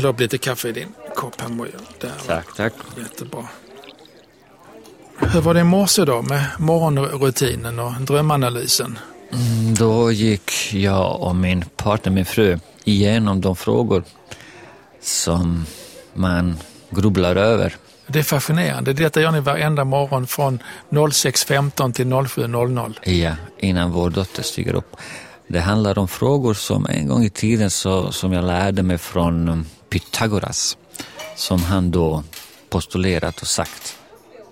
hälla 0.00 0.08
upp 0.12 0.20
lite 0.20 0.38
kaffe 0.38 0.68
i 0.68 0.72
din 0.72 0.92
kopp 1.14 1.40
här 1.40 1.48
Mojo. 1.48 1.72
Där. 2.00 2.12
Tack, 2.26 2.46
tack. 2.56 2.72
Jättebra. 2.98 3.46
Hur 5.18 5.40
var 5.40 5.54
det 5.54 5.60
i 5.60 5.64
morse 5.64 6.04
då 6.04 6.22
med 6.22 6.44
morgonrutinen 6.58 7.78
och 7.78 7.92
drömanalysen? 8.00 8.98
Mm, 9.32 9.74
Då 9.74 10.12
gick 10.12 10.72
jag 10.74 11.20
och 11.20 11.36
min 11.36 11.64
partner, 11.76 12.12
min 12.12 12.24
fru, 12.24 12.58
igenom 12.84 13.40
de 13.40 13.56
frågor 13.56 14.04
som 15.00 15.66
man 16.14 16.58
grubblar 16.90 17.36
över. 17.36 17.76
Det 18.06 18.18
är 18.18 18.22
fascinerande. 18.22 18.92
Detta 18.92 19.20
gör 19.20 19.30
ni 19.30 19.40
varenda 19.40 19.84
morgon 19.84 20.26
från 20.26 20.62
06.15 20.90 21.92
till 21.92 22.06
07.00. 22.06 23.10
Ja, 23.10 23.32
innan 23.58 23.90
vår 23.92 24.10
dotter 24.10 24.42
stiger 24.42 24.74
upp. 24.74 24.96
Det 25.52 25.60
handlar 25.60 25.98
om 25.98 26.08
frågor 26.08 26.54
som 26.54 26.86
en 26.86 27.08
gång 27.08 27.24
i 27.24 27.30
tiden 27.30 27.70
så, 27.70 28.12
som 28.12 28.32
jag 28.32 28.44
lärde 28.44 28.82
mig 28.82 28.98
från 28.98 29.48
um, 29.48 29.66
Pythagoras, 29.88 30.76
som 31.36 31.62
han 31.62 31.90
då 31.90 32.22
postulerat 32.68 33.40
och 33.40 33.46
sagt. 33.46 33.96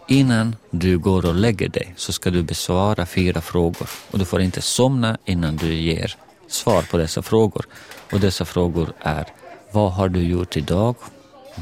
Innan 0.09 0.57
du 0.71 0.99
går 0.99 1.27
och 1.27 1.35
lägger 1.35 1.69
dig 1.69 1.95
så 1.97 2.13
ska 2.13 2.31
du 2.31 2.43
besvara 2.43 3.07
fyra 3.07 3.41
frågor 3.41 3.89
och 4.11 4.19
du 4.19 4.25
får 4.25 4.41
inte 4.41 4.63
somna 4.63 5.19
innan 5.25 5.57
du 5.57 5.75
ger 5.75 6.17
svar 6.49 6.83
på 6.83 6.97
dessa 6.97 7.23
frågor. 7.23 7.67
Och 8.13 8.21
dessa 8.21 8.45
frågor 8.45 8.93
är, 9.01 9.27
vad 9.73 9.93
har 9.93 10.09
du 10.09 10.23
gjort 10.23 10.57
idag? 10.57 10.95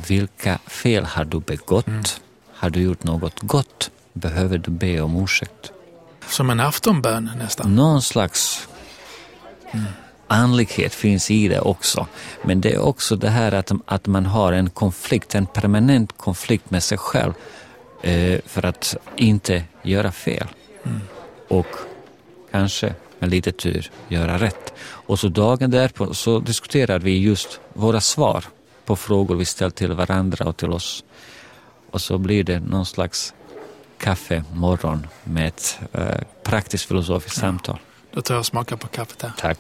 Vilka 0.09 0.59
fel 0.67 1.05
har 1.05 1.25
du 1.25 1.41
begått? 1.41 2.21
Har 2.55 2.71
du 2.71 2.83
gjort 2.83 3.05
något 3.05 3.41
gott? 3.41 3.91
Behöver 4.13 4.59
du 4.59 4.71
be 4.71 5.01
om 5.01 5.23
ursäkt? 5.23 5.73
Som 6.29 6.51
en 6.51 6.61
aftonbön 6.61 7.31
nästan. 7.39 7.75
Någon 7.75 8.03
slags 8.03 8.69
andlighet 10.27 10.95
finns 10.95 11.31
i 11.31 11.49
det 11.49 11.61
också. 11.61 12.07
Men 12.43 12.61
det 12.61 12.73
är 12.73 12.79
också 12.79 13.17
det 13.17 13.31
här 13.31 13.53
att, 13.53 13.73
att 13.87 14.07
man 14.07 14.27
har 14.27 14.53
en 14.53 14.71
konflikt, 14.71 15.35
en 15.35 15.47
permanent 15.47 16.19
konflikt 16.19 16.71
med 16.71 16.83
sig 16.83 16.99
själv 16.99 17.33
eh, 18.03 18.41
för 18.47 18.67
att 18.67 18.97
inte 19.17 19.65
göra 19.83 20.13
fel. 20.13 20.47
Och 21.49 21.67
kanske 22.51 22.95
med 23.19 23.31
lite 23.31 23.53
tur 23.53 23.91
göra 24.09 24.39
rätt. 24.39 24.73
Och 24.79 25.19
så 25.19 25.29
dagen 25.29 25.71
därpå 25.71 26.15
så 26.15 26.39
diskuterar 26.39 26.99
vi 26.99 27.19
just 27.19 27.61
våra 27.73 28.01
svar 28.01 28.45
på 28.85 28.97
frågor 28.97 29.37
vi 29.37 29.45
ställt 29.45 29.75
till 29.75 29.93
varandra 29.93 30.45
och 30.45 30.57
till 30.57 30.73
oss. 30.73 31.05
Och 31.91 32.01
så 32.01 32.19
blir 32.19 32.45
det 32.45 32.61
någon 32.61 32.87
slags 32.87 33.35
kaffe 33.99 34.45
morgon 34.53 35.07
med 35.25 35.49
ett 35.49 35.79
eh, 35.93 36.21
praktiskt 36.43 36.85
filosofiskt 36.85 37.39
samtal. 37.39 37.79
Då 38.17 38.23
tar 38.23 38.35
jag 38.35 38.41
och 38.41 38.47
smakar 38.47 38.77
på 38.77 38.89
kaffet 38.89 39.23
här. 39.23 39.33
Tack. 39.39 39.59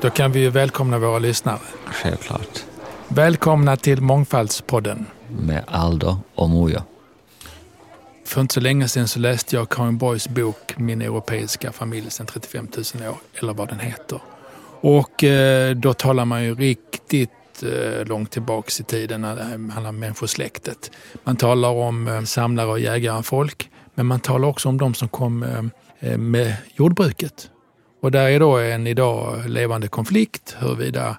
Då 0.00 0.10
kan 0.10 0.32
vi 0.32 0.40
ju 0.40 0.50
välkomna 0.50 0.98
våra 0.98 1.18
lyssnare. 1.18 1.58
Självklart. 1.86 2.64
Välkomna 3.08 3.76
till 3.76 4.00
Mångfaldspodden. 4.00 5.06
Med 5.28 5.64
Aldo 5.66 6.18
och 6.34 6.50
Mojo. 6.50 6.80
För 8.24 8.40
inte 8.40 8.54
så 8.54 8.60
länge 8.60 8.88
sedan 8.88 9.08
så 9.08 9.18
läste 9.18 9.56
jag 9.56 9.68
Karin 9.68 9.98
Boys 9.98 10.28
bok 10.28 10.74
Min 10.76 11.02
europeiska 11.02 11.72
familj 11.72 12.10
sedan 12.10 12.26
35 12.26 12.68
000 12.94 13.08
år, 13.08 13.16
eller 13.34 13.54
vad 13.54 13.68
den 13.68 13.80
heter. 13.80 14.20
Och 14.88 15.24
eh, 15.24 15.76
då 15.76 15.94
talar 15.94 16.24
man 16.24 16.44
ju 16.44 16.54
riktigt 16.54 17.62
eh, 17.62 18.06
långt 18.06 18.30
tillbaks 18.30 18.80
i 18.80 18.84
tiden 18.84 19.20
när 19.20 19.36
det 19.36 19.42
handlar 19.72 19.88
om 19.88 19.98
människosläktet. 19.98 20.90
Man 21.24 21.36
talar 21.36 21.68
om 21.68 22.08
eh, 22.08 22.22
samlare 22.22 22.68
och 22.68 22.80
jägare 22.80 23.22
folk, 23.22 23.70
men 23.94 24.06
man 24.06 24.20
talar 24.20 24.48
också 24.48 24.68
om 24.68 24.78
de 24.78 24.94
som 24.94 25.08
kom 25.08 25.44
med 26.16 26.56
jordbruket. 26.74 27.50
Och 28.02 28.10
där 28.10 28.28
är 28.28 28.40
då 28.40 28.58
en 28.58 28.86
idag 28.86 29.48
levande 29.48 29.88
konflikt 29.88 30.56
huruvida 30.58 31.18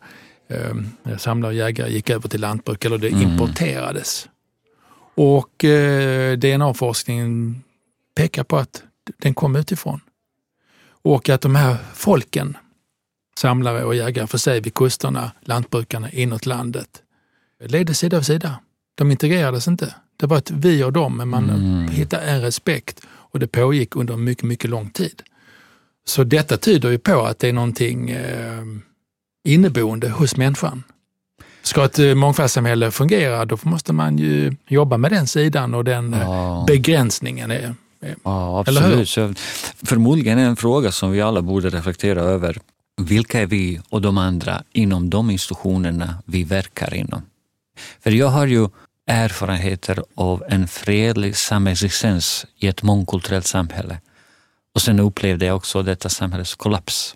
eh, 0.50 1.18
samlare 1.18 1.50
och 1.50 1.58
jägare 1.58 1.92
gick 1.92 2.10
över 2.10 2.30
till 2.30 2.42
lantbruk 2.42 2.86
eller 2.86 2.98
det 2.98 3.10
importerades. 3.10 4.30
Och 5.16 5.66
eh, 5.66 6.38
DNA-forskningen 6.38 7.64
pekar 8.16 8.44
på 8.44 8.58
att 8.58 8.84
den 9.18 9.34
kom 9.34 9.56
utifrån. 9.56 10.00
Och 11.02 11.30
att 11.30 11.42
de 11.42 11.56
här 11.56 11.78
folken, 11.94 12.58
samlare 13.38 13.84
och 13.84 13.96
jägare 13.96 14.28
för 14.28 14.38
sig 14.38 14.62
vid 14.62 14.74
kusterna, 14.74 15.32
lantbrukarna 15.42 16.12
inåt 16.12 16.46
landet, 16.46 16.90
levde 17.66 17.94
sida 17.94 18.18
vid 18.18 18.26
sida. 18.26 18.60
De 18.96 19.12
integrerades 19.12 19.68
inte. 19.68 19.94
Det 20.18 20.26
var 20.26 20.38
ett 20.38 20.52
vi 20.52 20.84
och 20.84 20.94
dem, 20.94 21.18
men 21.18 21.28
man 21.28 21.88
hittade 21.92 22.24
en 22.24 22.42
respekt 22.42 23.02
och 23.10 23.40
det 23.40 23.48
pågick 23.48 23.96
under 23.96 24.16
mycket, 24.18 24.44
mycket 24.44 24.70
lång 24.70 24.90
tid. 24.90 25.22
Så 26.08 26.24
detta 26.24 26.58
tyder 26.58 26.90
ju 26.90 26.98
på 26.98 27.22
att 27.26 27.40
det 27.40 27.50
är 27.50 27.54
någonting 27.54 28.10
eh, 28.10 28.64
inneboende 29.48 30.10
hos 30.10 30.38
människan. 30.38 30.84
Ska 31.62 31.86
ett 31.86 32.00
eh, 32.00 32.16
mångfaldssamhälle 32.16 32.92
fungera, 32.92 33.46
då 33.46 33.58
måste 33.64 33.94
man 33.94 34.18
ju 34.18 34.56
jobba 34.68 34.98
med 34.98 35.12
den 35.12 35.28
sidan 35.28 35.74
och 35.74 35.84
den 35.84 36.14
eh, 36.14 36.22
Ja. 36.22 36.64
begränsningen. 36.68 37.52
Är, 37.52 37.76
är. 38.02 38.16
Ja, 38.24 38.64
Eller 38.68 38.82
hur? 38.82 38.88
absolut. 39.02 39.10
Så 39.10 39.34
förmodligen 39.86 40.40
är 40.40 40.46
en 40.46 40.56
fråga 40.56 40.92
som 40.92 41.12
vi 41.12 41.22
alla 41.22 41.42
borde 41.42 41.70
reflektera 41.70 42.22
över. 42.22 42.58
Vilka 43.02 43.42
är 43.42 43.46
vi 43.46 43.82
och 43.90 44.02
de 44.02 44.18
andra 44.18 44.64
inom 44.72 45.10
de 45.10 45.30
institutionerna 45.30 46.24
vi 46.26 46.44
verkar 46.44 46.94
inom? 46.94 47.22
För 48.00 48.12
jag 48.12 48.28
har 48.28 48.48
ju 48.48 48.70
erfarenheter 49.08 50.04
av 50.16 50.44
en 50.50 50.68
fredlig 50.68 51.38
samexistens 51.38 52.46
i 52.58 52.68
ett 52.68 52.84
mångkulturellt 52.84 53.48
samhälle. 53.48 54.00
Och 54.76 54.82
sen 54.82 55.00
upplevde 55.00 55.46
jag 55.46 55.56
också 55.56 55.84
detta 55.84 56.10
samhälles 56.10 56.56
kollaps. 56.56 57.16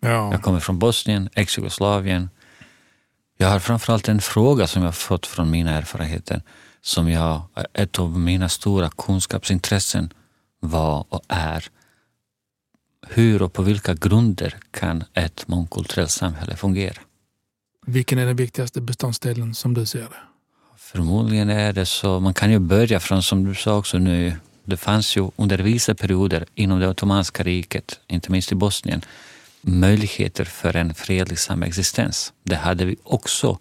Ja. 0.00 0.32
Jag 0.32 0.42
kommer 0.42 0.60
från 0.60 0.78
Bosnien, 0.78 1.28
ex-Jugoslavien. 1.34 2.30
Jag 3.38 3.48
har 3.48 3.58
framförallt 3.58 4.08
en 4.08 4.20
fråga 4.20 4.66
som 4.66 4.82
jag 4.82 4.94
fått 4.94 5.26
från 5.26 5.50
mina 5.50 5.70
erfarenheter 5.70 6.42
som 6.86 7.10
jag, 7.10 7.42
ett 7.72 7.98
av 7.98 8.18
mina 8.18 8.48
stora 8.48 8.90
kunskapsintressen 8.90 10.12
var 10.60 11.06
och 11.08 11.22
är 11.28 11.64
hur 13.08 13.42
och 13.42 13.52
på 13.52 13.62
vilka 13.62 13.94
grunder 13.94 14.56
kan 14.70 15.04
ett 15.14 15.48
mångkulturellt 15.48 16.10
samhälle 16.10 16.56
fungera? 16.56 16.96
Vilken 17.86 18.18
är 18.18 18.26
den 18.26 18.36
viktigaste 18.36 18.80
beståndsdelen 18.80 19.54
som 19.54 19.74
du 19.74 19.86
ser 19.86 20.00
det? 20.00 20.22
Förmodligen 20.78 21.50
är 21.50 21.72
det 21.72 21.86
så, 21.86 22.20
man 22.20 22.34
kan 22.34 22.50
ju 22.50 22.58
börja 22.58 23.00
från 23.00 23.22
som 23.22 23.44
du 23.44 23.54
sa 23.54 23.76
också 23.76 23.98
nu, 23.98 24.32
det 24.64 24.76
fanns 24.76 25.16
ju 25.16 25.30
under 25.36 25.58
vissa 25.58 25.94
perioder 25.94 26.46
inom 26.54 26.80
det 26.80 26.88
ottomanska 26.88 27.42
riket, 27.42 28.00
inte 28.06 28.32
minst 28.32 28.52
i 28.52 28.54
Bosnien, 28.54 29.02
möjligheter 29.60 30.44
för 30.44 30.76
en 30.76 30.94
fredlig 30.94 31.38
samexistens. 31.38 32.32
Det 32.42 32.56
hade 32.56 32.84
vi 32.84 32.96
också 33.02 33.58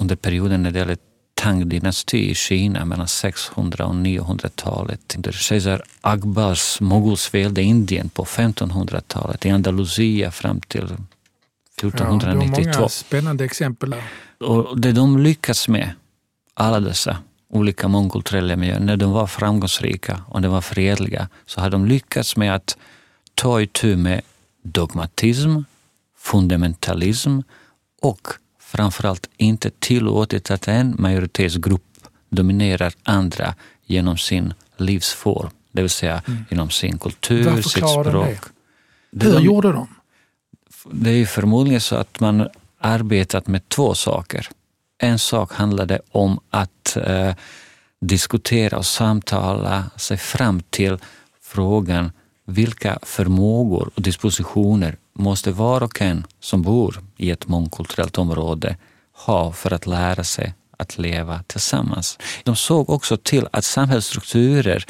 under 0.00 0.16
perioden 0.16 0.62
när 0.62 0.70
det 0.70 0.78
gäller 0.78 0.96
Tang-dynasti 1.44 2.30
i 2.30 2.34
Kina 2.34 2.84
mellan 2.84 3.08
600 3.08 3.86
och 3.86 3.94
900-talet. 3.94 5.14
Under 5.16 5.32
kejsar 5.32 5.82
Akbars 6.00 6.80
mogulsvälde 6.80 7.62
i 7.62 7.64
Indien 7.64 8.08
på 8.08 8.24
1500-talet, 8.24 9.46
i 9.46 9.50
Andalusia 9.50 10.30
fram 10.30 10.60
till 10.60 10.86
Ja, 10.90 10.96
du 11.80 11.86
har 11.86 11.88
1492. 11.88 12.80
många 12.80 12.88
spännande 12.88 13.44
exempel 13.44 13.90
där. 13.90 14.02
Och 14.40 14.80
det 14.80 14.92
de 14.92 15.18
lyckas 15.18 15.68
med, 15.68 15.90
alla 16.54 16.80
dessa 16.80 17.16
olika 17.48 17.88
mångkulturella 17.88 18.56
miljöer, 18.56 18.80
när 18.80 18.96
de 18.96 19.10
var 19.10 19.26
framgångsrika 19.26 20.20
och 20.28 20.42
de 20.42 20.52
var 20.52 20.60
fredliga, 20.60 21.28
så 21.46 21.60
har 21.60 21.70
de 21.70 21.86
lyckats 21.86 22.36
med 22.36 22.54
att 22.54 22.76
ta 23.34 23.60
itu 23.60 23.96
med 23.96 24.20
dogmatism, 24.62 25.58
fundamentalism 26.18 27.40
och 28.02 28.28
framförallt 28.74 29.30
inte 29.36 29.70
tillåtit 29.78 30.50
att 30.50 30.68
en 30.68 30.94
majoritetsgrupp 30.98 31.82
dominerar 32.28 32.92
andra 33.02 33.54
genom 33.84 34.18
sin 34.18 34.54
livsform, 34.76 35.50
det 35.72 35.82
vill 35.82 35.90
säga 35.90 36.22
genom 36.50 36.70
sin 36.70 36.98
kultur, 36.98 37.62
sitt 37.62 37.88
språk. 37.88 38.38
det? 39.10 39.26
Hur 39.26 39.32
de- 39.34 39.44
gjorde 39.44 39.72
de? 39.72 39.88
det 40.90 41.10
är 41.10 41.26
förmodligen 41.26 41.80
så 41.80 41.96
att 41.96 42.20
man 42.20 42.48
arbetat 42.78 43.46
med 43.46 43.68
två 43.68 43.94
saker. 43.94 44.48
En 44.98 45.18
sak 45.18 45.52
handlade 45.52 46.00
om 46.10 46.40
att 46.50 46.96
eh, 46.96 47.34
diskutera 48.00 48.78
och 48.78 48.86
samtala 48.86 49.84
sig 49.96 50.16
fram 50.16 50.60
till 50.70 50.98
frågan 51.42 52.12
vilka 52.46 52.98
förmågor 53.02 53.90
och 53.94 54.02
dispositioner 54.02 54.96
måste 55.14 55.50
var 55.52 55.82
och 55.82 56.00
en 56.02 56.26
som 56.40 56.62
bor 56.62 57.00
i 57.16 57.30
ett 57.30 57.46
mångkulturellt 57.48 58.18
område 58.18 58.76
ha 59.26 59.52
för 59.52 59.72
att 59.74 59.86
lära 59.86 60.24
sig 60.24 60.54
att 60.78 60.98
leva 60.98 61.42
tillsammans. 61.46 62.18
De 62.44 62.56
såg 62.56 62.90
också 62.90 63.16
till 63.16 63.48
att 63.52 63.64
samhällsstrukturer 63.64 64.84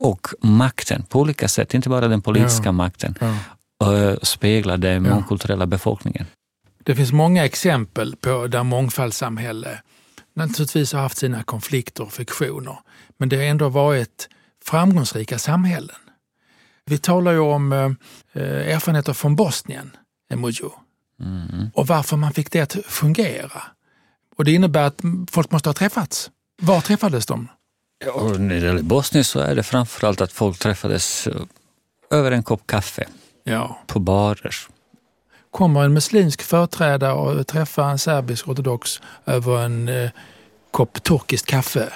och 0.00 0.26
makten 0.40 1.02
på 1.02 1.20
olika 1.20 1.48
sätt, 1.48 1.74
inte 1.74 1.88
bara 1.88 2.08
den 2.08 2.22
politiska 2.22 2.68
Ja. 2.68 2.72
makten, 2.72 3.14
Ja. 3.20 4.16
speglar 4.22 4.76
den 4.76 5.02
mångkulturella 5.02 5.66
befolkningen. 5.66 6.26
Det 6.84 6.94
finns 6.96 7.12
många 7.12 7.44
exempel 7.44 8.16
på 8.16 8.46
där 8.46 8.62
mångfaldssamhälle 8.62 9.80
naturligtvis 10.34 10.92
har 10.92 11.00
haft 11.00 11.18
sina 11.18 11.42
konflikter 11.42 12.04
och 12.04 12.12
friktioner. 12.12 12.76
Men 13.18 13.28
det 13.28 13.36
har 13.36 13.44
ändå 13.44 13.68
varit 13.68 14.28
framgångsrika 14.64 15.38
samhällen. 15.38 15.96
Vi 16.86 16.98
talar 16.98 17.32
ju 17.32 17.38
om 17.38 17.72
eh, 17.72 18.42
erfarenheter 18.42 19.12
från 19.12 19.36
Bosnien, 19.36 19.96
Emojo, 20.30 20.72
mm. 21.20 21.70
och 21.74 21.86
varför 21.86 22.16
man 22.16 22.32
fick 22.32 22.50
det 22.50 22.60
att 22.60 22.76
fungera. 22.86 23.62
Och 24.36 24.44
det 24.44 24.52
innebär 24.52 24.82
att 24.82 25.00
folk 25.30 25.50
måste 25.50 25.68
ha 25.68 25.74
träffats. 25.74 26.30
Var 26.62 26.80
träffades 26.80 27.26
de? 27.26 27.48
Ja, 28.06 28.34
när 28.38 28.60
det 28.60 28.66
gäller 28.66 28.82
Bosnien 28.82 29.24
så 29.24 29.40
är 29.40 29.54
det 29.54 29.62
framförallt 29.62 30.20
att 30.20 30.32
folk 30.32 30.58
träffades 30.58 31.26
eh, 31.26 31.42
över 32.10 32.32
en 32.32 32.42
kopp 32.42 32.66
kaffe, 32.66 33.04
ja. 33.44 33.78
på 33.86 33.98
barer. 33.98 34.54
Kommer 35.50 35.84
en 35.84 35.92
muslimsk 35.92 36.42
företrädare 36.42 37.12
och 37.12 37.46
träffar 37.46 37.90
en 37.90 37.98
serbisk 37.98 38.48
ortodox 38.48 39.00
över 39.26 39.64
en 39.64 39.88
eh, 39.88 40.10
kopp 40.70 41.02
turkiskt 41.02 41.46
kaffe? 41.46 41.92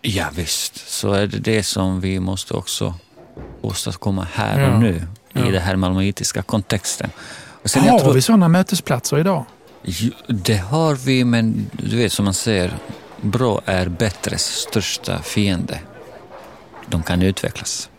Ja, 0.00 0.28
visst, 0.34 0.88
så 0.88 1.12
är 1.12 1.26
det 1.26 1.38
det 1.38 1.62
som 1.62 2.00
vi 2.00 2.20
måste 2.20 2.54
också 2.54 2.94
åstadkomma 3.60 4.26
här 4.32 4.60
ja. 4.60 4.74
och 4.74 4.80
nu 4.80 4.94
i 4.94 5.00
ja. 5.32 5.50
den 5.50 5.62
här 5.62 5.76
malmöitiska 5.76 6.42
kontexten. 6.42 7.10
Och 7.62 7.70
sen 7.70 7.88
har 7.88 7.98
tror... 7.98 8.14
vi 8.14 8.22
sådana 8.22 8.48
mötesplatser 8.48 9.18
idag? 9.18 9.44
Det 10.26 10.56
har 10.56 10.94
vi, 10.94 11.24
men 11.24 11.70
du 11.72 11.96
vet 11.96 12.12
som 12.12 12.24
man 12.24 12.34
säger, 12.34 12.72
bra 13.20 13.60
är 13.64 13.88
bättres 13.88 14.42
största 14.42 15.22
fiende. 15.22 15.80
De 16.86 17.02
kan 17.02 17.22
utvecklas. 17.22 17.90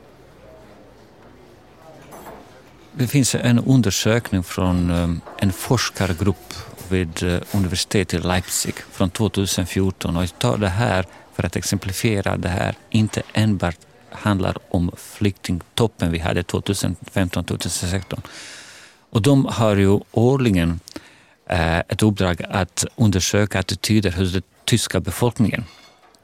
Det 2.91 3.07
finns 3.07 3.35
en 3.35 3.59
undersökning 3.59 4.43
från 4.43 4.91
um, 4.91 5.21
en 5.37 5.51
forskargrupp 5.51 6.53
vid 6.89 7.23
uh, 7.23 7.39
universitetet 7.51 8.19
i 8.19 8.27
Leipzig 8.27 8.73
från 8.91 9.09
2014 9.09 10.17
och 10.17 10.23
jag 10.23 10.39
tar 10.39 10.57
det 10.57 10.69
här 10.69 11.05
för 11.33 11.43
att 11.43 11.55
exemplifiera 11.55 12.37
det 12.37 12.49
här 12.49 12.75
inte 12.89 13.21
enbart 13.33 13.77
handlar 14.11 14.57
om 14.69 14.91
flyktingtoppen 14.97 16.11
vi 16.11 16.19
hade 16.19 16.41
2015-2016. 16.41 18.21
Och 19.09 19.21
de 19.21 19.45
har 19.45 19.75
ju 19.75 19.99
årligen 20.11 20.79
eh, 21.49 21.79
ett 21.79 22.03
uppdrag 22.03 22.41
att 22.49 22.85
undersöka 22.95 23.59
attityder 23.59 24.11
hos 24.11 24.33
den 24.33 24.41
tyska 24.65 24.99
befolkningen. 24.99 25.63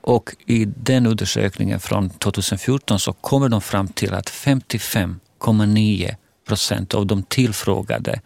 Och 0.02 0.36
i 0.46 0.66
den 0.66 1.06
undersökningen 1.08 1.80
från 1.80 2.10
2014 2.10 3.00
så 3.00 3.14
kommer 3.14 3.50
de 3.50 3.62
fram 3.62 3.88
till 3.88 4.14
att 4.14 4.30
55,9 4.30 6.16
procent 6.48 6.94
av 6.94 7.06
de 7.06 7.24
tillfrågade 7.24 8.22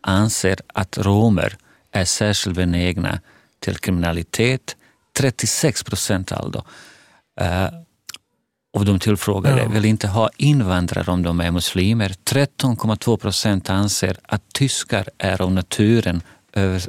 anser 0.00 0.56
att 0.66 0.98
romer 0.98 1.56
är 1.92 2.04
särskilt 2.04 2.56
benägna 2.56 3.20
till 3.60 3.78
kriminalitet. 3.78 4.76
36 5.16 5.82
procent 5.82 6.32
alltså 6.32 6.64
eh, 7.40 7.68
av 8.72 8.84
de 8.84 8.98
tillfrågade 8.98 9.62
ja. 9.62 9.68
vill 9.68 9.84
inte 9.84 10.08
ha 10.08 10.30
invandrare 10.36 11.10
om 11.10 11.22
de 11.22 11.40
är 11.40 11.50
muslimer. 11.50 12.08
13,2 12.08 13.16
procent 13.16 13.70
anser 13.70 14.16
att 14.22 14.42
tyskar 14.52 15.08
är 15.18 15.42
av 15.42 15.52
naturen 15.52 16.22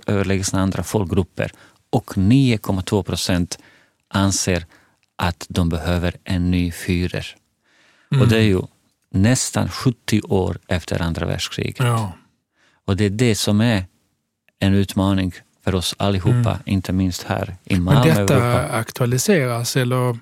överlägsna 0.07 0.62
andra 0.62 0.83
folkgrupper 0.83 1.51
och 1.89 2.12
9,2 2.13 3.03
procent 3.03 3.59
anser 4.07 4.65
att 5.15 5.45
de 5.50 5.69
behöver 5.69 6.15
en 6.24 6.51
ny 6.51 6.71
Führer. 6.71 7.25
Mm. 8.12 8.21
Och 8.21 8.27
det 8.27 8.38
är 8.38 8.41
ju 8.41 8.62
nästan 9.09 9.69
70 9.69 10.21
år 10.21 10.57
efter 10.68 11.01
andra 11.01 11.25
världskriget. 11.25 11.80
Ja. 11.80 12.13
Och 12.85 12.97
det 12.97 13.06
är 13.06 13.09
det 13.09 13.35
som 13.35 13.62
är 13.62 13.85
en 14.59 14.74
utmaning 14.74 15.33
för 15.63 15.75
oss 15.75 15.95
allihopa, 15.97 16.51
mm. 16.51 16.62
inte 16.65 16.94
minst 16.94 17.24
här 17.24 17.56
i 17.63 17.80
Malmö. 17.80 18.06
Men 18.06 18.18
detta 18.18 18.35
Europa. 18.35 18.77
aktualiseras 18.77 19.77
eller 19.77 20.19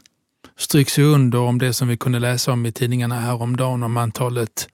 stryks 0.58 1.00
ju 1.00 1.04
under 1.04 1.40
om 1.40 1.58
det 1.58 1.74
som 1.74 1.88
vi 1.88 1.98
kunde 1.98 2.20
läsa 2.20 2.52
om 2.52 2.66
i 2.66 2.72
tidningarna 2.72 3.20
häromdagen 3.20 3.84
om 3.84 3.98
antalet 3.98 4.68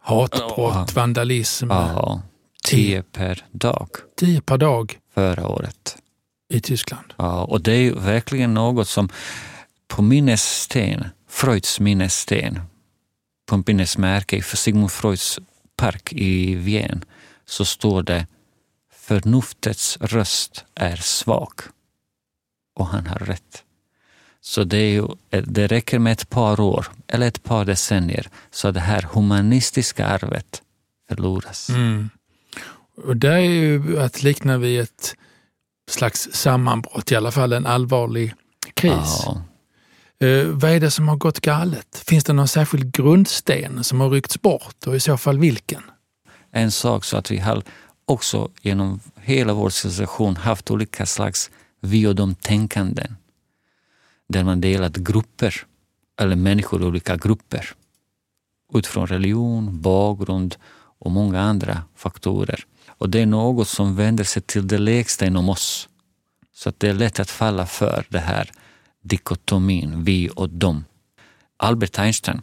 hatbrott, 0.00 0.74
ja. 0.74 0.86
vandalism. 0.94 1.70
Ja, 1.70 2.22
tio 2.64 3.02
per 3.02 3.46
dag. 3.50 3.88
Tio 4.16 4.40
per 4.40 4.58
dag. 4.58 4.98
Förra 5.14 5.48
året. 5.48 5.96
I 6.48 6.60
Tyskland. 6.60 7.14
Ja, 7.16 7.44
och 7.44 7.60
det 7.60 7.72
är 7.72 7.80
ju 7.80 7.94
verkligen 7.94 8.54
något 8.54 8.88
som 8.88 9.08
på 9.88 10.02
minnessten, 10.02 11.04
Freuds 11.28 11.80
minnessten, 11.80 12.60
på 13.46 13.62
minnesmärke 13.66 14.42
för 14.42 14.56
Sigmund 14.56 14.92
Freuds 14.92 15.38
park 15.76 16.12
i 16.12 16.54
Wien, 16.54 17.04
så 17.46 17.64
står 17.64 18.02
det 18.02 18.26
förnuftets 18.94 19.98
röst 20.00 20.64
är 20.74 20.96
svag. 20.96 21.52
Och 22.74 22.86
han 22.86 23.06
har 23.06 23.18
rätt. 23.18 23.64
Så 24.44 24.64
det, 24.64 24.76
är 24.76 24.90
ju, 24.90 25.06
det 25.30 25.66
räcker 25.66 25.98
med 25.98 26.12
ett 26.12 26.30
par 26.30 26.60
år 26.60 26.86
eller 27.08 27.26
ett 27.26 27.42
par 27.42 27.64
decennier 27.64 28.28
så 28.50 28.70
det 28.70 28.80
här 28.80 29.08
humanistiska 29.12 30.06
arvet 30.06 30.62
förloras. 31.08 31.68
Mm. 31.68 32.10
Och 32.96 33.16
det 33.16 33.32
är 33.32 33.38
ju 33.38 34.00
att 34.00 34.22
likna 34.22 34.58
vid 34.58 34.80
ett 34.80 35.16
slags 35.90 36.28
sammanbrott, 36.32 37.12
i 37.12 37.16
alla 37.16 37.30
fall 37.30 37.52
en 37.52 37.66
allvarlig 37.66 38.34
kris. 38.74 39.24
Ja. 39.26 39.42
Eh, 40.26 40.46
vad 40.46 40.70
är 40.70 40.80
det 40.80 40.90
som 40.90 41.08
har 41.08 41.16
gått 41.16 41.40
galet? 41.40 42.02
Finns 42.06 42.24
det 42.24 42.32
någon 42.32 42.48
särskild 42.48 42.92
grundsten 42.92 43.84
som 43.84 44.00
har 44.00 44.10
ryckts 44.10 44.42
bort 44.42 44.86
och 44.86 44.96
i 44.96 45.00
så 45.00 45.16
fall 45.16 45.38
vilken? 45.38 45.82
En 46.52 46.70
sak 46.70 47.04
så 47.04 47.16
att 47.16 47.30
vi 47.30 47.38
har 47.38 47.62
också 48.04 48.50
genom 48.62 49.00
hela 49.20 49.52
vår 49.52 49.70
civilisation 49.70 50.36
haft 50.36 50.70
olika 50.70 51.06
slags 51.06 51.50
vi 51.80 52.06
och 52.06 52.14
de-tänkanden 52.14 53.16
där 54.32 54.44
man 54.44 54.60
delat 54.60 54.96
grupper, 54.96 55.54
eller 56.20 56.36
människor 56.36 56.82
i 56.82 56.84
olika 56.84 57.16
grupper 57.16 57.74
utifrån 58.74 59.06
religion, 59.06 59.80
bakgrund 59.80 60.56
och 60.98 61.10
många 61.10 61.40
andra 61.40 61.82
faktorer. 61.96 62.64
Och 62.88 63.10
det 63.10 63.20
är 63.20 63.26
något 63.26 63.68
som 63.68 63.96
vänder 63.96 64.24
sig 64.24 64.42
till 64.42 64.68
det 64.68 64.78
lägsta 64.78 65.26
inom 65.26 65.48
oss. 65.48 65.88
Så 66.54 66.68
att 66.68 66.80
det 66.80 66.88
är 66.88 66.94
lätt 66.94 67.20
att 67.20 67.30
falla 67.30 67.66
för 67.66 68.06
det 68.08 68.18
här 68.18 68.50
dikotomin, 69.02 70.04
vi 70.04 70.30
och 70.36 70.48
dem. 70.48 70.84
Albert 71.56 71.98
Einstein, 71.98 72.42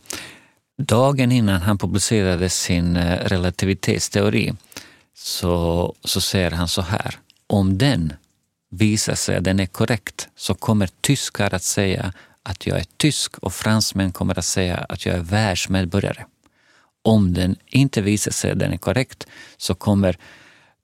dagen 0.77 1.31
innan 1.31 1.61
han 1.61 1.77
publicerade 1.77 2.49
sin 2.49 2.95
eh, 2.95 3.27
relativitetsteori 3.27 4.53
så, 5.15 5.95
så 6.03 6.21
säger 6.21 6.51
han 6.51 6.67
så 6.67 6.81
här, 6.81 7.19
om 7.47 7.77
den 7.77 8.13
visar 8.69 9.15
sig 9.15 9.37
att 9.37 9.43
den 9.43 9.59
är 9.59 9.65
korrekt 9.65 10.27
så 10.35 10.53
kommer 10.53 10.89
tyskar 11.01 11.53
att 11.53 11.63
säga 11.63 12.13
att 12.43 12.67
jag 12.67 12.77
är 12.79 12.85
tysk 12.97 13.37
och 13.37 13.53
fransmän 13.53 14.11
kommer 14.11 14.39
att 14.39 14.45
säga 14.45 14.77
att 14.77 15.05
jag 15.05 15.15
är 15.15 15.21
världsmedborgare. 15.21 16.25
Om 17.01 17.33
den 17.33 17.55
inte 17.65 18.01
visar 18.01 18.31
sig 18.31 18.51
att 18.51 18.59
den 18.59 18.73
är 18.73 18.77
korrekt 18.77 19.27
så 19.57 19.75
kommer 19.75 20.17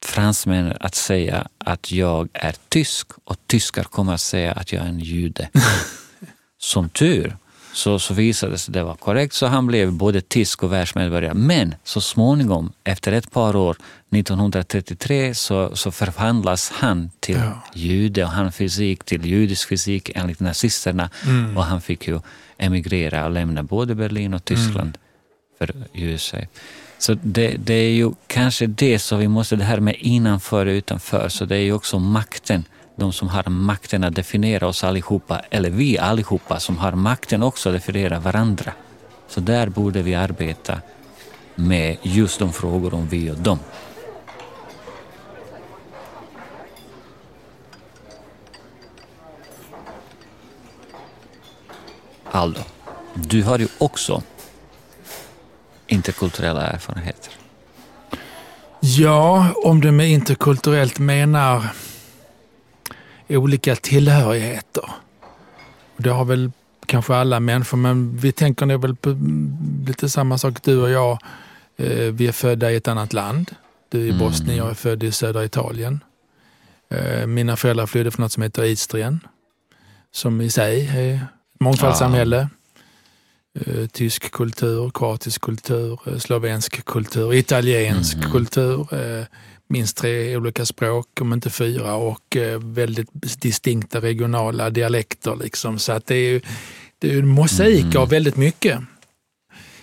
fransmän 0.04 0.74
att 0.80 0.96
säga 0.96 1.48
att 1.58 1.92
jag 1.92 2.30
är 2.34 2.56
tysk 2.70 3.08
och 3.24 3.38
tyskar 3.48 3.84
kommer 3.84 4.14
att 4.14 4.22
säga 4.22 4.52
att 4.52 4.72
jag 4.72 4.84
är 4.84 4.90
en 4.90 5.00
jude. 5.00 5.50
Som 6.58 6.90
tur 6.90 7.38
så, 7.76 8.00
så 8.00 8.14
visade 8.14 8.52
det 8.52 8.58
sig 8.58 8.74
det 8.74 8.84
var 8.84 8.96
korrekt, 8.96 9.34
så 9.34 9.46
han 9.46 9.68
blev 9.68 9.92
både 9.92 10.22
tysk 10.22 10.64
och 10.64 10.74
världsmedborgare. 10.74 11.34
Men 11.34 11.76
så 11.84 12.02
småningom, 12.02 12.72
efter 12.84 13.12
ett 13.12 13.32
par 13.32 13.56
år, 13.56 13.78
1933, 14.12 15.36
så, 15.36 15.76
så 15.76 15.92
förvandlas 15.92 16.72
han 16.72 17.12
till 17.20 17.36
ja. 17.36 17.62
jude 17.74 18.24
och 18.24 18.30
han 18.30 18.52
fysik 18.52 19.04
till 19.04 19.26
judisk 19.26 19.70
fysik 19.70 20.12
enligt 20.16 20.40
nazisterna. 20.40 21.10
Mm. 21.26 21.58
Och 21.58 21.64
han 21.64 21.82
fick 21.82 22.08
ju 22.08 22.20
emigrera 22.58 23.26
och 23.26 23.32
lämna 23.32 23.64
både 23.64 23.96
Berlin 23.96 24.34
och 24.34 24.46
Tyskland 24.46 24.98
mm. 24.98 25.00
för 25.58 25.74
USA. 25.94 26.38
Så 26.98 27.14
det, 27.22 27.56
det, 27.58 27.74
är 27.74 27.94
ju 27.94 28.12
kanske 28.28 28.68
det 28.68 29.00
som 29.00 29.20
vi 29.20 29.28
måste, 29.28 29.56
det 29.56 29.64
här 29.64 29.80
med 29.80 29.96
innanför 30.00 30.66
och 30.66 30.72
utanför, 30.72 31.30
så 31.30 31.46
det 31.46 31.56
är 31.56 31.62
ju 31.62 31.74
också 31.74 32.00
makten 32.00 32.64
de 32.96 33.14
som 33.14 33.30
har 33.30 33.50
makten 33.50 34.04
att 34.04 34.16
definiera 34.16 34.68
oss 34.68 34.84
allihopa, 34.84 35.40
eller 35.50 35.70
vi 35.70 35.98
allihopa 35.98 36.60
som 36.60 36.78
har 36.78 36.92
makten 36.92 37.44
också 37.44 37.70
att 37.70 37.76
definiera 37.76 38.20
varandra. 38.20 38.72
Så 39.28 39.40
där 39.40 39.70
borde 39.70 40.02
vi 40.02 40.16
arbeta 40.16 40.82
med 41.56 41.98
just 42.02 42.40
de 42.40 42.54
frågor 42.54 42.94
om 42.94 43.08
vi 43.08 43.32
och 43.32 43.38
dem. 43.38 43.60
Aldo, 52.32 52.62
du 53.14 53.44
har 53.44 53.60
ju 53.60 53.68
också 53.78 54.24
interkulturella 55.88 56.62
erfarenheter. 56.62 57.34
Ja, 58.80 59.48
om 59.64 59.82
du 59.82 59.92
med 59.92 60.10
interkulturellt 60.10 61.00
menar 61.00 61.64
olika 63.30 63.76
tillhörigheter. 63.76 64.90
Det 65.98 66.10
har 66.10 66.26
väl 66.26 66.52
kanske 66.86 67.16
alla 67.16 67.40
människor, 67.40 67.78
men 67.78 68.18
vi 68.18 68.32
tänker 68.32 68.66
nog 68.66 68.82
väl 68.82 68.96
på 68.96 69.18
lite 69.88 70.10
samma 70.10 70.38
sak 70.38 70.64
du 70.64 70.82
och 70.82 70.90
jag. 70.90 71.20
Eh, 71.78 72.14
vi 72.14 72.28
är 72.28 72.32
födda 72.32 72.72
i 72.72 72.76
ett 72.76 72.88
annat 72.88 73.14
land. 73.14 73.52
Du 73.90 74.00
är 74.00 74.06
i 74.06 74.10
mm. 74.10 74.20
Bosnien, 74.20 74.58
jag 74.58 74.70
är 74.70 74.74
född 74.74 75.04
i 75.04 75.12
södra 75.12 75.46
Italien. 75.46 76.04
Eh, 76.90 77.28
mina 77.28 77.56
föräldrar 77.56 77.86
flydde 77.86 78.12
från 78.12 78.24
något 78.24 78.32
som 78.32 78.44
heter 78.44 78.64
Idstrien, 78.64 79.20
som 80.12 80.42
i 80.42 80.50
sig 80.50 80.88
är 80.88 81.16
ett 81.16 81.22
mångfaldssamhälle. 81.60 82.38
Ja. 82.38 82.52
Tysk 83.92 84.32
kultur, 84.32 84.92
kroatisk 84.94 85.42
kultur, 85.42 86.20
slovensk 86.20 86.86
kultur, 86.86 87.34
italiensk 87.34 88.18
mm. 88.18 88.32
kultur 88.32 88.88
minst 89.68 89.98
tre 89.98 90.38
olika 90.38 90.66
språk, 90.66 91.08
om 91.22 91.34
inte 91.34 91.50
fyra, 91.50 91.96
och 91.96 92.38
väldigt 92.60 93.10
distinkta 93.42 94.02
regionala 94.02 94.70
dialekter. 94.70 95.36
Liksom. 95.36 95.80
Så 95.80 95.92
att 95.92 96.06
det 96.06 96.16
är, 96.16 96.42
det 97.00 97.14
är 97.14 97.20
en 97.20 97.28
mosaik 97.28 97.86
mm. 97.86 97.98
av 97.98 98.10
väldigt 98.10 98.38
mycket. 98.38 98.80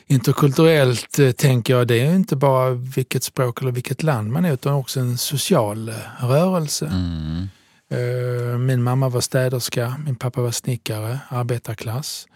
Interkulturellt 0.07 1.19
eh, 1.19 1.31
tänker 1.31 1.77
jag, 1.77 1.89
det 1.89 2.01
är 2.01 2.15
inte 2.15 2.37
bara 2.37 2.71
vilket 2.71 3.25
språk 3.25 3.63
eller 3.63 3.73
vilket 3.73 4.03
land 4.03 4.31
man 4.31 4.45
är, 4.45 4.53
utan 4.53 4.75
också 4.75 5.01
en 5.01 5.19
social 5.19 5.89
eh, 5.89 5.95
rörelse. 6.21 6.87
Mm. 6.87 7.49
Eh, 7.91 8.59
min 8.59 8.83
mamma 8.83 9.09
var 9.09 9.21
städerska, 9.21 9.97
min 10.05 10.17
pappa 10.17 10.41
var 10.41 10.51
snickare, 10.51 11.19
arbetarklass. 11.29 12.27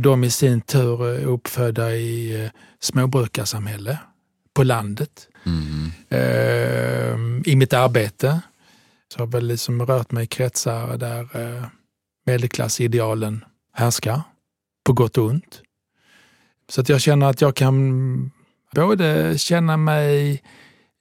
De 0.00 0.24
i 0.24 0.30
sin 0.30 0.60
tur 0.60 1.06
är 1.06 1.24
uppfödda 1.24 1.94
i 1.94 2.50
småbrukarsamhälle 2.80 3.98
på 4.54 4.62
landet. 4.62 5.28
Mm. 5.46 7.42
I 7.46 7.56
mitt 7.56 7.72
arbete 7.72 8.40
så 9.08 9.18
har 9.18 9.26
jag 9.26 9.32
väl 9.32 9.46
liksom 9.46 9.86
rört 9.86 10.10
mig 10.10 10.24
i 10.24 10.26
kretsar 10.26 10.96
där 10.96 11.20
eh, 11.20 11.64
medelklassidealen 12.26 13.44
härskar, 13.72 14.22
på 14.84 14.92
gott 14.92 15.18
och 15.18 15.24
ont. 15.24 15.62
Så 16.68 16.80
att 16.80 16.88
jag 16.88 17.00
känner 17.00 17.26
att 17.26 17.40
jag 17.40 17.56
kan 17.56 18.30
både 18.74 19.38
känna 19.38 19.76
mig 19.76 20.42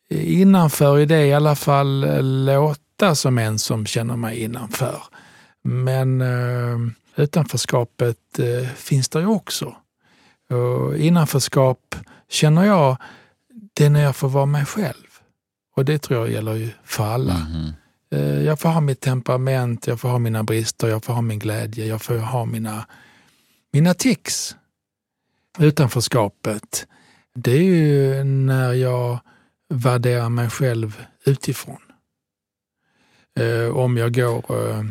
innanför 0.10 1.00
i 1.00 1.06
det, 1.06 1.26
i 1.26 1.34
alla 1.34 1.56
fall 1.56 2.04
eh, 2.04 2.24
låta 2.24 3.16
som 3.16 3.38
en 3.38 3.60
som 3.60 3.86
känner 3.86 4.16
mig 4.16 4.40
innanför. 4.40 5.04
Men 5.62 6.22
eh, 6.22 6.78
utanförskapet 7.16 8.40
eh, 8.40 8.68
finns 8.76 9.10
där 9.10 9.20
ju 9.20 9.28
också. 9.28 9.76
Och 10.50 10.98
innanförskap 10.98 11.96
känner 12.30 12.66
jag, 12.66 12.98
det 13.74 13.86
är 13.86 13.90
när 13.90 14.04
jag 14.04 14.16
får 14.16 14.30
vara 14.30 14.46
mig 14.46 14.66
själv. 14.66 15.08
Och 15.76 15.86
det 15.86 15.98
tror 15.98 16.20
jag 16.20 16.32
gäller 16.32 16.54
ju 16.54 16.70
för 16.84 17.06
alla. 17.06 17.36
Mm. 17.36 17.72
Jag 18.46 18.60
får 18.60 18.70
ha 18.70 18.82
mitt 18.82 19.00
temperament, 19.00 19.88
jag 19.88 20.00
får 20.00 20.10
ha 20.10 20.20
mina 20.20 20.44
brister, 20.44 20.88
jag 20.88 21.04
får 21.04 21.14
ha 21.14 21.22
min 21.22 21.40
glädje, 21.40 21.86
jag 21.86 22.02
får 22.02 22.18
ha 22.18 22.46
mina, 22.46 22.86
mina 23.72 23.94
tics 23.94 24.56
utanförskapet, 25.60 26.88
det 27.36 27.52
är 27.52 27.64
ju 27.64 28.24
när 28.24 28.74
jag 28.74 29.20
värderar 29.70 30.30
mig 30.30 30.50
själv 30.50 31.06
utifrån. 31.26 31.82
Eh, 33.40 33.78
om 33.78 33.98
jag 33.98 34.14
går 34.14 34.70
eh, 34.70 34.84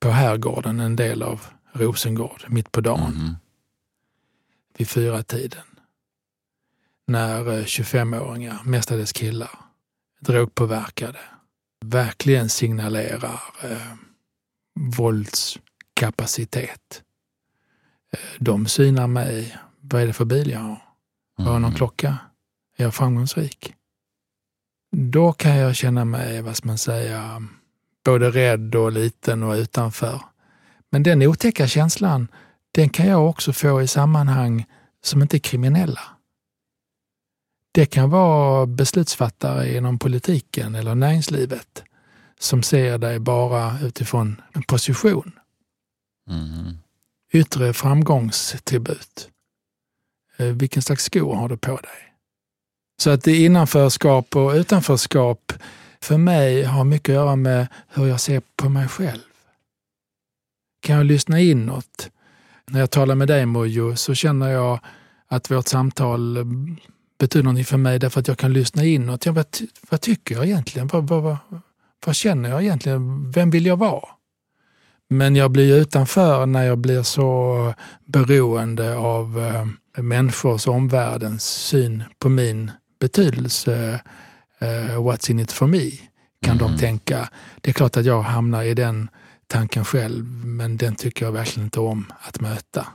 på 0.00 0.10
Herrgården, 0.10 0.80
en 0.80 0.96
del 0.96 1.22
av 1.22 1.46
Rosengård, 1.72 2.44
mitt 2.48 2.72
på 2.72 2.80
dagen, 2.80 3.14
mm. 3.16 3.36
vid 4.78 4.88
fyra 4.88 5.22
tiden 5.22 5.62
när 7.06 7.62
25-åringar, 7.62 8.54
eh, 8.54 8.64
mestadels 8.64 9.12
killar, 9.12 9.50
drogpåverkade, 10.20 11.18
verkligen 11.84 12.48
signalerar 12.48 13.40
eh, 13.62 13.92
våldskapacitet. 14.98 17.02
De 18.38 18.66
synar 18.66 19.06
mig 19.06 19.56
vad 19.80 20.02
är 20.02 20.06
det 20.06 20.12
för 20.12 20.24
bil 20.24 20.50
jag 20.50 20.60
har? 20.60 20.82
Har 21.36 21.44
jag 21.44 21.52
någon 21.52 21.64
mm. 21.64 21.74
klocka? 21.74 22.18
Är 22.76 22.84
jag 22.84 22.94
framgångsrik? 22.94 23.74
Då 24.96 25.32
kan 25.32 25.56
jag 25.56 25.76
känna 25.76 26.04
mig, 26.04 26.42
vad 26.42 26.56
ska 26.56 26.68
man 26.68 26.78
säga, 26.78 27.42
både 28.04 28.30
rädd 28.30 28.74
och 28.74 28.92
liten 28.92 29.42
och 29.42 29.54
utanför. 29.54 30.20
Men 30.90 31.02
den 31.02 31.22
otäcka 31.22 31.66
känslan, 31.66 32.28
den 32.72 32.88
kan 32.88 33.06
jag 33.06 33.28
också 33.28 33.52
få 33.52 33.82
i 33.82 33.86
sammanhang 33.86 34.66
som 35.02 35.22
inte 35.22 35.36
är 35.36 35.38
kriminella. 35.38 36.15
Det 37.76 37.86
kan 37.86 38.10
vara 38.10 38.66
beslutsfattare 38.66 39.76
inom 39.76 39.98
politiken 39.98 40.74
eller 40.74 40.94
näringslivet 40.94 41.84
som 42.38 42.62
ser 42.62 42.98
dig 42.98 43.18
bara 43.18 43.80
utifrån 43.80 44.40
en 44.52 44.62
position. 44.62 45.32
Mm. 46.30 46.78
Yttre 47.32 47.72
framgångstribut. 47.72 49.28
Eh, 50.36 50.46
vilken 50.46 50.82
slags 50.82 51.04
skor 51.04 51.34
har 51.34 51.48
du 51.48 51.56
på 51.56 51.76
dig? 51.76 52.14
Så 52.98 53.10
att 53.10 53.24
det 53.24 53.36
innanförskap 53.36 54.36
och 54.36 54.52
utanförskap 54.52 55.52
för 56.00 56.18
mig 56.18 56.64
har 56.64 56.84
mycket 56.84 57.08
att 57.08 57.14
göra 57.14 57.36
med 57.36 57.66
hur 57.88 58.06
jag 58.06 58.20
ser 58.20 58.42
på 58.56 58.68
mig 58.68 58.88
själv. 58.88 59.22
Kan 60.80 60.96
jag 60.96 61.06
lyssna 61.06 61.40
inåt? 61.40 62.10
När 62.66 62.80
jag 62.80 62.90
talar 62.90 63.14
med 63.14 63.28
dig 63.28 63.46
Mojo 63.46 63.96
så 63.96 64.14
känner 64.14 64.48
jag 64.48 64.80
att 65.26 65.50
vårt 65.50 65.68
samtal 65.68 66.46
betyder 67.18 67.44
någonting 67.44 67.64
för 67.64 67.76
mig 67.76 67.98
därför 67.98 68.20
att 68.20 68.28
jag 68.28 68.38
kan 68.38 68.52
lyssna 68.52 68.84
inåt. 68.84 69.26
Ja, 69.26 69.32
vad, 69.32 69.46
vad 69.90 70.00
tycker 70.00 70.34
jag 70.34 70.44
egentligen? 70.44 70.86
Vad, 70.86 71.08
vad, 71.08 71.22
vad, 71.22 71.36
vad 72.06 72.16
känner 72.16 72.48
jag 72.48 72.62
egentligen? 72.62 73.30
Vem 73.30 73.50
vill 73.50 73.66
jag 73.66 73.76
vara? 73.76 74.08
Men 75.08 75.36
jag 75.36 75.50
blir 75.50 75.76
utanför 75.76 76.46
när 76.46 76.62
jag 76.62 76.78
blir 76.78 77.02
så 77.02 77.74
beroende 78.04 78.96
av 78.96 79.38
eh, 79.38 80.02
människors, 80.02 80.66
omvärldens 80.66 81.44
syn 81.44 82.04
på 82.18 82.28
min 82.28 82.70
betydelse. 83.00 84.00
Uh, 84.62 84.98
what's 84.98 85.30
in 85.30 85.38
it 85.38 85.52
for 85.52 85.66
me? 85.66 85.90
Kan 86.42 86.58
mm. 86.58 86.58
de 86.58 86.78
tänka. 86.78 87.28
Det 87.60 87.70
är 87.70 87.72
klart 87.72 87.96
att 87.96 88.04
jag 88.04 88.22
hamnar 88.22 88.62
i 88.62 88.74
den 88.74 89.08
tanken 89.46 89.84
själv, 89.84 90.24
men 90.44 90.76
den 90.76 90.94
tycker 90.94 91.24
jag 91.24 91.32
verkligen 91.32 91.66
inte 91.66 91.80
om 91.80 92.12
att 92.20 92.40
möta. 92.40 92.86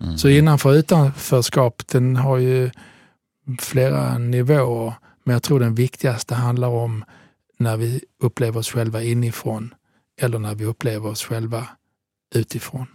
Mm. 0.00 0.18
Så 0.18 0.28
innanför 0.28 0.70
och 0.70 0.74
utanförskap, 0.74 1.82
den 1.86 2.16
har 2.16 2.38
ju 2.38 2.70
flera 3.60 4.18
nivåer, 4.18 4.94
men 5.24 5.32
jag 5.32 5.42
tror 5.42 5.60
den 5.60 5.74
viktigaste 5.74 6.34
handlar 6.34 6.68
om 6.68 7.04
när 7.58 7.76
vi 7.76 8.00
upplever 8.22 8.60
oss 8.60 8.70
själva 8.70 9.02
inifrån 9.02 9.74
eller 10.20 10.38
när 10.38 10.54
vi 10.54 10.64
upplever 10.64 11.10
oss 11.10 11.24
själva 11.24 11.68
utifrån. 12.34 12.86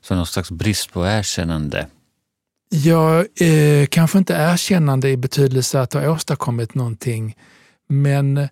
Så 0.00 0.14
någon 0.14 0.26
slags 0.26 0.50
brist 0.50 0.92
på 0.92 1.06
erkännande 1.06 1.86
Ja, 2.74 3.24
eh, 3.24 3.86
kanske 3.86 4.18
inte 4.18 4.34
erkännande 4.34 5.10
i 5.10 5.16
betydelse 5.16 5.80
att 5.80 5.92
ha 5.92 6.10
åstadkommit 6.10 6.74
någonting, 6.74 7.36
men 7.88 8.48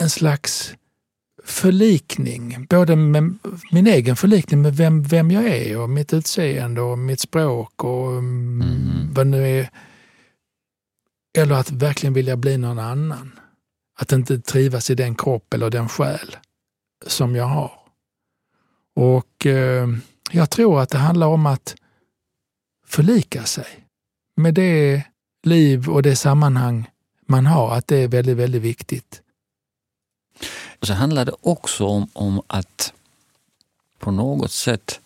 en 0.00 0.10
slags 0.10 0.74
förlikning, 1.46 2.66
både 2.70 2.96
med 2.96 3.38
min 3.70 3.86
egen 3.86 4.16
förlikning 4.16 4.62
med 4.62 4.76
vem, 4.76 5.02
vem 5.02 5.30
jag 5.30 5.44
är 5.44 5.78
och 5.80 5.90
mitt 5.90 6.12
utseende 6.12 6.80
och 6.80 6.98
mitt 6.98 7.20
språk 7.20 7.84
och 7.84 8.12
mm. 8.12 9.14
vad 9.14 9.26
nu 9.26 9.58
är. 9.58 9.70
Eller 11.38 11.54
att 11.54 11.70
verkligen 11.70 12.14
vilja 12.14 12.36
bli 12.36 12.58
någon 12.58 12.78
annan. 12.78 13.40
Att 13.98 14.12
inte 14.12 14.40
trivas 14.40 14.90
i 14.90 14.94
den 14.94 15.14
kropp 15.14 15.54
eller 15.54 15.70
den 15.70 15.88
själ 15.88 16.36
som 17.06 17.36
jag 17.36 17.44
har. 17.44 17.72
Och 18.94 19.46
eh, 19.46 19.88
jag 20.30 20.50
tror 20.50 20.80
att 20.80 20.90
det 20.90 20.98
handlar 20.98 21.26
om 21.26 21.46
att 21.46 21.76
förlika 22.86 23.44
sig 23.44 23.86
med 24.36 24.54
det 24.54 25.02
liv 25.42 25.88
och 25.88 26.02
det 26.02 26.16
sammanhang 26.16 26.90
man 27.26 27.46
har, 27.46 27.74
att 27.74 27.86
det 27.86 27.96
är 27.96 28.08
väldigt, 28.08 28.36
väldigt 28.36 28.62
viktigt. 28.62 29.22
Och 30.80 30.86
så 30.86 30.92
handlar 30.92 31.24
det 31.24 31.34
också 31.40 31.86
om, 31.86 32.08
om 32.12 32.42
att 32.46 32.92
på 33.98 34.10
något 34.10 34.52
sätt 34.52 35.00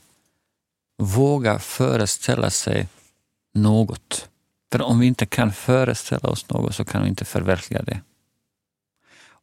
våga 0.99 1.59
föreställa 1.59 2.51
sig 2.51 2.89
något. 3.55 4.29
För 4.73 4.83
om 4.83 4.99
vi 4.99 5.07
inte 5.07 5.27
kan 5.27 5.53
föreställa 5.53 6.29
oss 6.29 6.49
något 6.49 6.75
så 6.75 6.85
kan 6.85 7.03
vi 7.03 7.09
inte 7.09 7.25
förverkliga 7.25 7.83
det. 7.83 8.01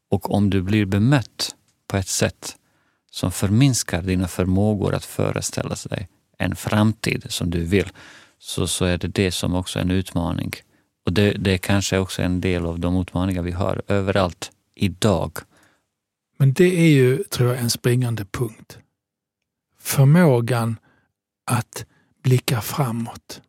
Och 0.10 0.32
om 0.32 0.50
du 0.50 0.62
blir 0.62 0.86
bemött 0.86 1.56
på 1.88 1.98
ett 1.98 2.08
sätt 2.08 2.56
som 3.12 3.32
förminskar 3.32 4.02
dina 4.02 4.28
förmågor 4.28 4.96
att 4.96 5.06
föreställa 5.06 5.76
sig 5.76 6.08
en 6.38 6.56
framtid 6.56 7.26
som 7.30 7.50
du 7.50 7.64
vill, 7.64 7.92
så, 8.40 8.68
så 8.68 8.86
är 8.86 8.98
det 8.98 9.08
det 9.08 9.32
som 9.32 9.56
också 9.56 9.80
är 9.80 9.84
en 9.84 9.92
utmaning. 9.92 10.52
Och 11.06 11.14
det, 11.14 11.32
det 11.32 11.54
är 11.54 11.58
kanske 11.58 11.98
också 11.98 12.22
en 12.22 12.42
del 12.42 12.66
av 12.66 12.80
de 12.80 13.02
utmaningar 13.02 13.42
vi 13.42 13.52
har 13.52 13.82
överallt 13.88 14.52
idag. 14.76 15.32
Men 16.38 16.54
det 16.54 16.80
är 16.80 16.90
ju, 16.90 17.24
tror 17.24 17.50
jag, 17.50 17.60
en 17.60 17.70
springande 17.70 18.26
punkt. 18.26 18.78
Förmågan 19.80 20.78
att 21.46 21.86
blicka 22.24 22.62
framåt 22.62 23.42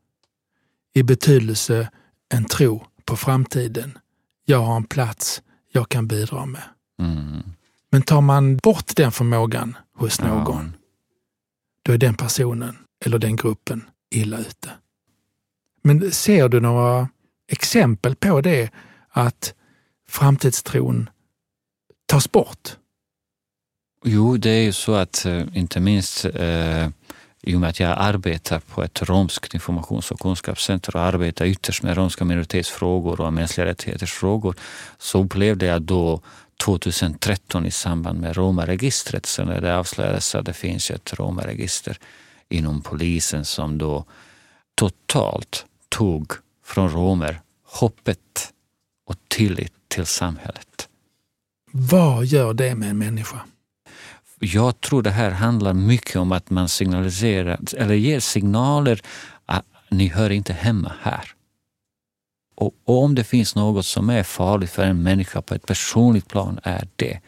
i 0.94 1.02
betydelse 1.02 1.90
en 2.28 2.44
tro 2.44 2.86
på 3.04 3.16
framtiden. 3.16 3.98
Jag 4.44 4.58
har 4.58 4.76
en 4.76 4.84
plats 4.84 5.42
jag 5.72 5.88
kan 5.88 6.08
bidra 6.08 6.46
med. 6.46 6.62
Mm. 7.00 7.42
Men 7.90 8.02
tar 8.02 8.20
man 8.20 8.56
bort 8.56 8.96
den 8.96 9.12
förmågan 9.12 9.76
hos 9.94 10.20
någon, 10.20 10.72
ja. 10.72 10.78
då 11.82 11.92
är 11.92 11.98
den 11.98 12.14
personen 12.14 12.76
eller 13.04 13.18
den 13.18 13.36
gruppen 13.36 13.84
illa 14.10 14.38
ute. 14.38 14.70
Men 15.82 16.12
ser 16.12 16.48
du 16.48 16.60
några 16.60 17.08
exempel 17.48 18.16
på 18.16 18.40
det, 18.40 18.70
att 19.08 19.54
framtidstron 20.08 21.10
tas 22.08 22.32
bort? 22.32 22.76
Jo, 24.04 24.36
det 24.36 24.50
är 24.50 24.62
ju 24.62 24.72
så 24.72 24.94
att 24.94 25.24
eh, 25.24 25.42
inte 25.54 25.80
minst 25.80 26.24
eh, 26.24 26.88
i 27.42 27.54
och 27.54 27.60
med 27.60 27.70
att 27.70 27.80
jag 27.80 27.94
arbetar 27.98 28.60
på 28.60 28.82
ett 28.82 29.02
romskt 29.02 29.54
informations 29.54 30.10
och 30.10 30.20
kunskapscenter 30.20 30.96
och 30.96 31.02
arbetar 31.02 31.44
ytterst 31.44 31.82
med 31.82 31.96
romska 31.96 32.24
minoritetsfrågor 32.24 33.20
och 33.20 33.32
mänskliga 33.32 33.66
rättigheters 33.66 34.12
frågor, 34.12 34.54
så 34.98 35.22
upplevde 35.22 35.66
jag 35.66 35.82
då 35.82 36.20
2013 36.64 37.66
i 37.66 37.70
samband 37.70 38.20
med 38.20 38.36
romaregistret, 38.36 39.26
så 39.26 39.44
när 39.44 39.60
det 39.60 39.78
avslöjades 39.78 40.34
att 40.34 40.44
det 40.44 40.52
finns 40.52 40.90
ett 40.90 41.14
romaregister 41.14 41.98
inom 42.48 42.82
polisen 42.82 43.44
som 43.44 43.78
då 43.78 44.04
totalt 44.74 45.66
tog 45.88 46.32
från 46.64 46.90
romer 46.90 47.40
hoppet 47.64 48.52
och 49.06 49.16
tillit 49.28 49.72
till 49.88 50.06
samhället. 50.06 50.77
Vad 51.70 52.24
gör 52.24 52.54
det 52.54 52.74
med 52.74 52.90
en 52.90 52.98
människa? 52.98 53.40
Jag 54.40 54.80
tror 54.80 55.02
det 55.02 55.10
här 55.10 55.30
handlar 55.30 55.72
mycket 55.72 56.16
om 56.16 56.32
att 56.32 56.50
man 56.50 56.68
signaliserar, 56.68 57.58
eller 57.76 57.94
ger 57.94 58.20
signaler 58.20 59.00
att 59.46 59.64
ni 59.90 60.08
hör 60.08 60.30
inte 60.30 60.52
hemma 60.52 60.92
här. 61.00 61.32
Och 62.56 62.74
om 62.84 63.14
det 63.14 63.24
finns 63.24 63.54
något 63.54 63.86
som 63.86 64.10
är 64.10 64.22
farligt 64.22 64.70
för 64.70 64.82
en 64.82 65.02
människa 65.02 65.42
på 65.42 65.54
ett 65.54 65.66
personligt 65.66 66.28
plan 66.28 66.60
är 66.62 66.88
det 66.96 67.20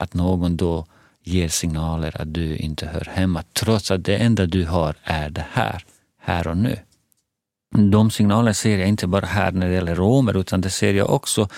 att 0.00 0.14
någon 0.14 0.56
då 0.56 0.86
ger 1.24 1.48
signaler 1.48 2.20
att 2.20 2.34
du 2.34 2.56
inte 2.56 2.86
hör 2.86 3.08
hemma 3.12 3.42
trots 3.52 3.90
att 3.90 4.04
det 4.04 4.16
enda 4.16 4.46
du 4.46 4.64
har 4.64 4.94
är 5.02 5.30
det 5.30 5.46
här, 5.52 5.84
här 6.20 6.48
och 6.48 6.56
nu. 6.56 6.78
De 7.90 8.10
signalerna 8.10 8.54
ser 8.54 8.78
jag 8.78 8.88
inte 8.88 9.06
bara 9.06 9.26
här 9.26 9.52
när 9.52 9.68
det 9.68 9.74
gäller 9.74 9.94
romer 9.94 10.36
utan 10.36 10.60
det 10.60 10.70
ser 10.70 10.94
jag 10.94 11.10
också 11.10 11.48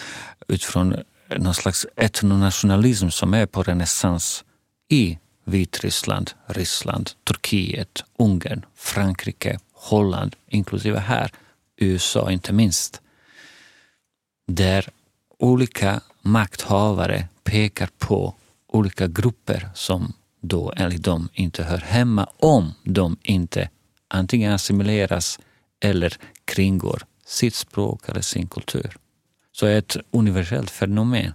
utifrån 0.48 0.96
någon 1.36 1.54
slags 1.54 1.86
etnonationalism 1.96 3.08
som 3.08 3.34
är 3.34 3.46
på 3.46 3.62
renässans 3.62 4.44
i 4.88 5.18
Vitryssland, 5.44 6.30
Ryssland, 6.46 7.10
Turkiet, 7.24 8.04
Ungern, 8.18 8.64
Frankrike, 8.74 9.58
Holland, 9.72 10.36
inklusive 10.48 10.98
här, 10.98 11.32
USA 11.76 12.30
inte 12.30 12.52
minst. 12.52 13.00
Där 14.46 14.88
olika 15.38 16.00
makthavare 16.22 17.28
pekar 17.44 17.88
på 17.98 18.34
olika 18.66 19.06
grupper 19.06 19.70
som 19.74 20.12
då 20.40 20.72
enligt 20.76 21.02
dem 21.02 21.28
inte 21.32 21.64
hör 21.64 21.78
hemma 21.78 22.28
om 22.36 22.72
de 22.84 23.16
inte 23.22 23.70
antingen 24.08 24.52
assimileras 24.52 25.38
eller 25.80 26.16
kringgår 26.44 27.02
sitt 27.26 27.54
språk 27.54 28.08
eller 28.08 28.20
sin 28.20 28.46
kultur. 28.46 28.96
Så 29.58 29.66
är 29.66 29.78
ett 29.78 29.96
universellt 30.10 30.70
fenomen. 30.70 31.32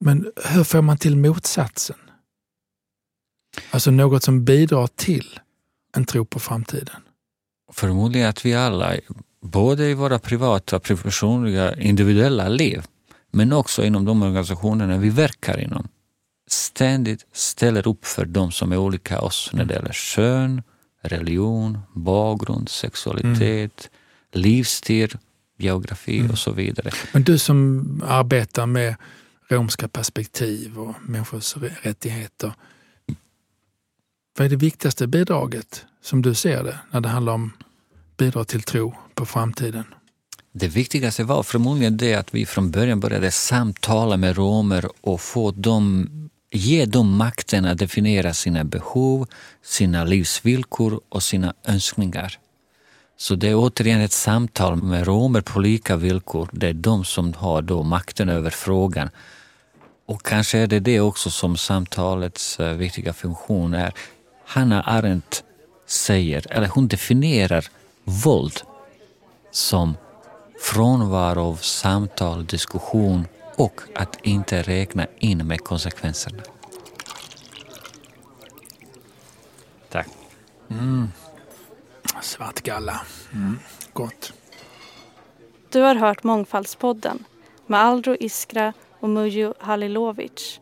Men 0.00 0.32
hur 0.44 0.64
får 0.64 0.82
man 0.82 0.98
till 0.98 1.16
motsatsen? 1.16 1.96
Alltså 3.70 3.90
något 3.90 4.22
som 4.22 4.44
bidrar 4.44 4.86
till 4.86 5.40
en 5.96 6.04
tro 6.04 6.24
på 6.24 6.40
framtiden? 6.40 7.02
Förmodligen 7.72 8.28
att 8.28 8.46
vi 8.46 8.54
alla, 8.54 8.96
både 9.40 9.88
i 9.88 9.94
våra 9.94 10.18
privata, 10.18 10.80
personliga, 10.80 11.76
individuella 11.76 12.48
liv, 12.48 12.82
men 13.30 13.52
också 13.52 13.84
inom 13.84 14.04
de 14.04 14.22
organisationerna 14.22 14.98
vi 14.98 15.10
verkar 15.10 15.60
inom, 15.60 15.88
ständigt 16.48 17.26
ställer 17.32 17.88
upp 17.88 18.04
för 18.04 18.24
de 18.24 18.52
som 18.52 18.72
är 18.72 18.76
olika 18.76 19.20
oss 19.20 19.50
när 19.52 19.64
det 19.64 19.74
gäller 19.74 19.92
kön, 19.92 20.62
religion, 21.02 21.78
bakgrund, 21.94 22.68
sexualitet, 22.68 23.90
mm. 23.90 24.42
livsstil, 24.44 25.18
geografi 25.62 26.18
mm. 26.18 26.30
och 26.30 26.38
så 26.38 26.52
vidare. 26.52 26.90
Men 27.12 27.22
du 27.22 27.38
som 27.38 28.02
arbetar 28.06 28.66
med 28.66 28.96
romska 29.48 29.88
perspektiv 29.88 30.78
och 30.78 30.94
människors 31.02 31.56
rättigheter. 31.82 32.52
Vad 34.38 34.46
är 34.46 34.50
det 34.50 34.56
viktigaste 34.56 35.06
bidraget 35.06 35.84
som 36.02 36.22
du 36.22 36.34
ser 36.34 36.64
det 36.64 36.78
när 36.90 37.00
det 37.00 37.08
handlar 37.08 37.32
om 37.32 37.52
bidrag 38.16 38.48
till 38.48 38.62
tro 38.62 38.94
på 39.14 39.26
framtiden? 39.26 39.84
Det 40.52 40.68
viktigaste 40.68 41.24
var 41.24 41.42
förmodligen 41.42 41.96
det 41.96 42.14
att 42.14 42.34
vi 42.34 42.46
från 42.46 42.70
början 42.70 43.00
började 43.00 43.30
samtala 43.30 44.16
med 44.16 44.36
romer 44.36 44.88
och 45.00 45.20
få 45.20 45.50
dem, 45.50 46.08
ge 46.50 46.84
dem 46.84 47.16
makten 47.16 47.64
att 47.64 47.78
definiera 47.78 48.34
sina 48.34 48.64
behov, 48.64 49.26
sina 49.64 50.04
livsvillkor 50.04 51.00
och 51.08 51.22
sina 51.22 51.54
önskningar. 51.64 52.38
Så 53.16 53.34
det 53.34 53.48
är 53.48 53.54
återigen 53.54 54.00
ett 54.00 54.12
samtal 54.12 54.76
med 54.82 55.06
romer 55.06 55.40
på 55.40 55.60
lika 55.60 55.96
villkor. 55.96 56.48
Det 56.52 56.68
är 56.68 56.72
de 56.72 57.04
som 57.04 57.34
har 57.34 57.62
då 57.62 57.82
makten 57.82 58.28
över 58.28 58.50
frågan. 58.50 59.10
Och 60.06 60.22
kanske 60.22 60.58
är 60.58 60.66
det 60.66 60.80
det 60.80 61.00
också 61.00 61.30
som 61.30 61.56
samtalets 61.56 62.60
eh, 62.60 62.72
viktiga 62.72 63.12
funktion 63.12 63.74
är. 63.74 63.92
Hanna 64.46 64.82
Arendt 64.82 65.44
säger, 65.86 66.46
eller 66.50 66.68
hon 66.68 66.88
definierar 66.88 67.68
våld 68.04 68.60
som 69.50 69.96
frånvaro 70.60 71.40
av 71.40 71.56
samtal, 71.56 72.46
diskussion 72.46 73.26
och 73.56 73.80
att 73.94 74.18
inte 74.22 74.62
räkna 74.62 75.06
in 75.18 75.46
med 75.46 75.64
konsekvenserna. 75.64 76.42
Tack. 79.90 80.08
Mm. 80.70 81.08
Svartgalla. 82.22 83.00
Mm. 83.32 83.58
Gott. 83.92 84.32
Du 85.70 85.80
har 85.80 85.94
hört 85.94 86.24
Mångfaldspodden 86.24 87.24
med 87.66 87.80
Aldro 87.80 88.16
Iskra 88.20 88.72
och 89.00 89.08
Mujo 89.08 89.54
Halilovic. 89.58 90.60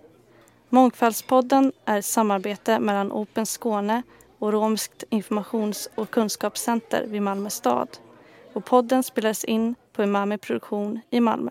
Mångfaldspodden 0.69 1.73
är 1.85 1.99
ett 1.99 2.05
samarbete 2.05 2.81
mellan 2.81 3.13
Open 3.13 3.47
Skåne 3.47 4.03
och 4.39 4.53
Romskt 4.53 5.05
informations 5.11 5.89
och 5.95 6.11
kunskapscenter 6.11 7.07
vid 7.07 7.23
Malmö 7.23 7.51
stad. 7.51 7.89
Och 8.53 8.65
podden 8.65 9.03
spelades 9.03 9.45
in 9.45 9.75
på 9.93 10.03
Umami 10.03 10.39
Produktion 10.39 11.01
i 11.11 11.21
Malmö. 11.21 11.51